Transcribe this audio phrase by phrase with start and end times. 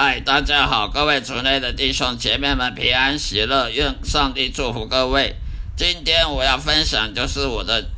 [0.00, 5.34] 嗨，大家好，各位族内的弟兄姐妹们平安喜乐，愿上帝祝福各位。
[5.76, 7.90] 今天我要分享就是我的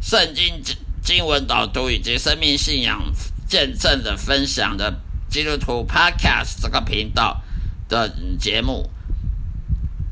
[0.00, 0.62] 圣经
[1.02, 3.12] 经文导读以及生命信仰
[3.46, 4.94] 见证的分享的
[5.28, 7.42] 基督徒 Podcast 这个频道
[7.86, 8.08] 的
[8.40, 8.88] 节目。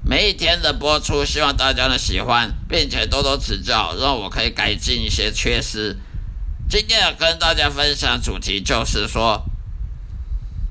[0.05, 5.97] 每一天的播出，希望大家的喜欢，并且多多指教，让我可以改进一些缺失。
[6.69, 9.43] 今天要跟大家分享主题就是说。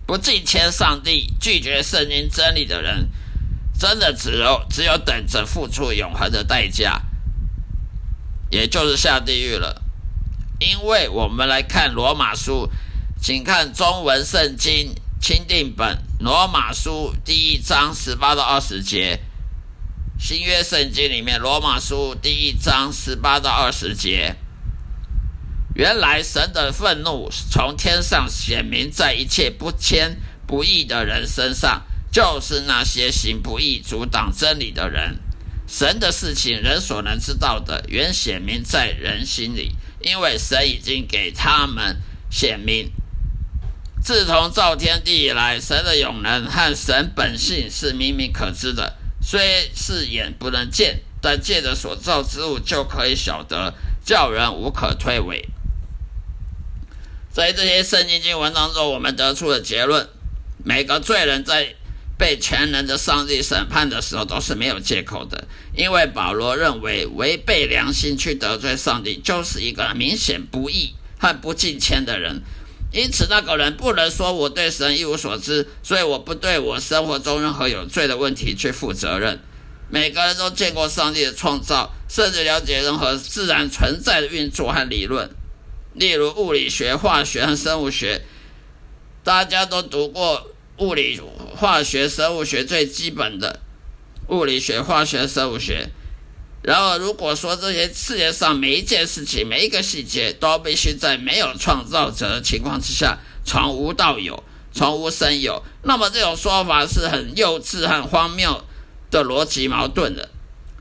[0.10, 3.12] 不敬天上帝、拒绝圣经真理的人，
[3.78, 7.04] 真的只有只有等着付出永恒的代价，
[8.50, 9.84] 也就是下地狱了。
[10.60, 12.72] 因为我们来看罗马书，
[13.22, 19.20] 请看中文圣经钦定本罗马书第一章十八到二十节，
[20.18, 24.36] 新约圣经里面罗马书第一章十八到二十节。
[25.80, 35.18] 原来神的愤怒从天上显明在一切不谦不义的人身上，就是那些行不义、阻挡真理的人。
[35.66, 42.92] 神的事情，人所能知道的，原显明在人心里，因为神已经给他们显明。
[44.04, 55.42] 自从造天地以来，神的永能和神本性是明明可知的，虽是眼不能见，但借着所造之物就可以晓得，叫人无可推诿。
[57.40, 60.10] 在这些圣经经文当中，我们得出的结论：
[60.66, 61.74] 每个罪人在
[62.18, 65.48] 被全能的上帝审判的时候，都是没有借口的。
[65.74, 72.42] 因为保罗认为，违背良心去得罪上帝，就是一个明显不义和不敬虔的人。
[72.92, 79.40] 因此，那个人不能说我对神一无所知，所以我不对我生活中任何有罪的问题去负责任。
[79.90, 85.30] 每个人都见过上帝的创造，甚至了解任何自然存在的运作和理论。
[86.00, 88.22] 例如物理学、化学和生物学，
[89.22, 91.20] 大家都读过物理、
[91.58, 93.60] 化学、生物学最基本的
[94.30, 95.90] 物理学、化学、生物学。
[96.64, 108.64] 然后，如果说这些世界上每一件事情、每一个细节都必须在没有创造者的情况之下从无到有、从无生有，那么这种说法是很幼稚、很荒谬
[109.12, 110.30] 的逻辑矛盾的，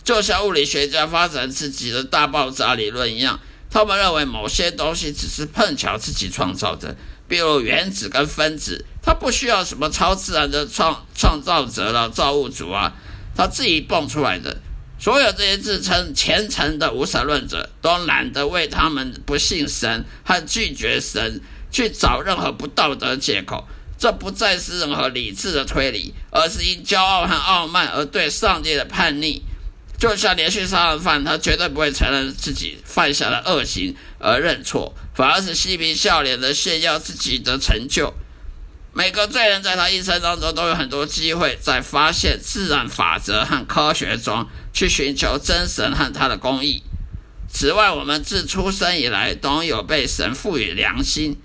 [0.05, 3.41] 就像物理学家发展自己的大爆炸理论一样。
[3.71, 6.97] 他们认为某些东西只是碰巧自己创造的，
[7.29, 12.95] 比如原子跟分子，它不需要什么超自然的创创造者了，造物主啊，
[13.37, 14.57] 它自己蹦出来的。
[15.01, 21.41] 所有这些自称虔诚的无神论者，都懒得为他们不信神和拒绝神
[21.71, 23.69] 去找任何不道德借口。
[23.97, 29.43] 这不再是任何理智的推理，而是因骄傲和傲慢而对上帝的叛逆。
[29.99, 38.15] 就像连续杀人犯，他绝对不会承认自己犯下的恶行而认错，反而是嬉皮笑脸的炫耀自己的成就。
[38.95, 46.83] 每个罪人在他一生当中都有很多机会，在发现自然法则和科学中去寻求真神和他的公义。
[47.51, 51.37] 此外，我们自出生以来都有被神赋予良心、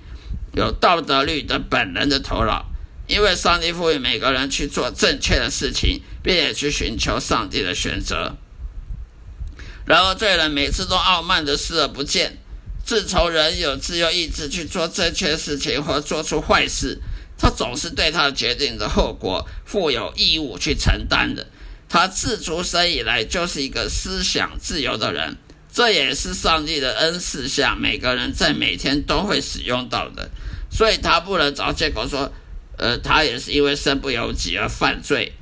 [0.54, 2.66] 有道德律的本能的头脑。
[3.14, 8.36] 因为上帝赋予每个人去做正确的事情，并且去寻求上帝的选择。
[9.86, 12.40] 然而，罪人每次都傲慢的视而不见。
[12.84, 17.00] 自从人有自由意志去做正确事情或做出坏事，
[17.38, 21.46] 他总是对他决定的后果负有义务去承担的。
[21.88, 25.38] 他自出生以来就是一个思想自由的人，
[25.72, 30.32] 这也是上帝的恩赐下每个人在每天都会使用到的。
[30.72, 32.34] 所以他不能找借口说。
[32.78, 35.34] 呃，他也是因为身不由己而犯罪，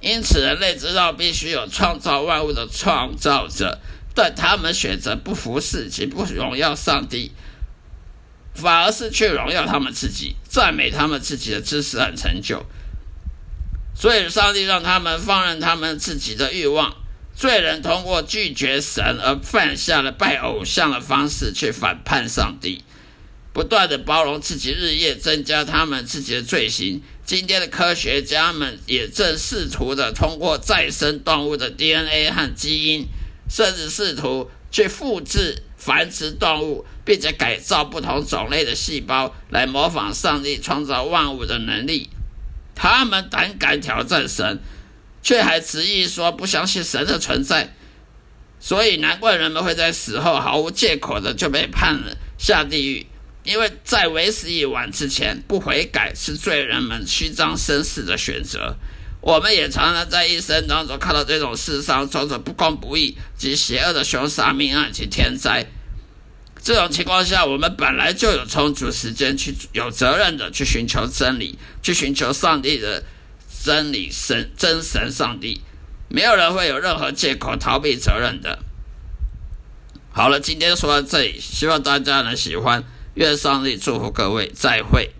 [0.00, 3.80] 因此人类知道必须有创造万物的创造者，
[4.14, 7.32] 但他们选择不服侍及不荣耀上帝，
[8.54, 12.64] 反而是去荣耀他们自己，赞美他们自己的知识和成就。
[13.96, 16.94] 所以，上帝让他们放任他们自己的欲望，
[17.34, 22.84] 罪人通过拒绝神而犯下了拜偶像的方式去反叛上帝。
[23.54, 27.00] 不断的包容自己，日夜增加他们自己的罪行。
[27.24, 33.06] 今天的科学家们也正试图的通过再生动物的 DNA 和基因，
[33.48, 42.10] 甚至试图去复制繁殖动物，并且改造不同种类的细胞，来模仿上帝创造万物的能力。
[42.74, 44.58] 他们胆敢挑战神，
[45.22, 47.72] 却还执意说不相信神的存在。
[48.58, 53.06] 所以难怪人们会在死后毫无借口的就被判了下地狱。
[53.44, 58.74] 因为在为时已晚之前不悔改，是罪人们虚张声势的选择。
[59.20, 65.66] 我们也常常在一生当中看到这种世上种种不公不义及邪恶的凶杀命案及天灾。
[66.62, 73.04] 这种情况下，我们本来就有充足时间去有责任的去寻求真理，去寻求上帝的
[73.62, 75.60] 真理神真神上帝，
[76.08, 78.60] 没有人会有任何借口逃避责任的。
[80.10, 82.82] 好了，今天说到这里，希望大家能喜欢，
[83.14, 85.10] 愿上帝祝福各位，再会。